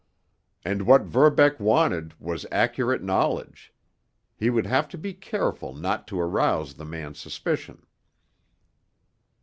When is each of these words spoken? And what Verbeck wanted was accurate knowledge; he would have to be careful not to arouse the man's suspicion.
And 0.65 0.87
what 0.87 1.03
Verbeck 1.03 1.59
wanted 1.59 2.19
was 2.19 2.47
accurate 2.51 3.03
knowledge; 3.03 3.71
he 4.35 4.49
would 4.49 4.65
have 4.65 4.87
to 4.89 4.97
be 4.97 5.13
careful 5.13 5.75
not 5.75 6.07
to 6.07 6.19
arouse 6.19 6.73
the 6.73 6.85
man's 6.85 7.19
suspicion. 7.19 7.85